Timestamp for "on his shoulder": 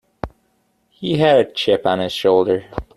1.85-2.65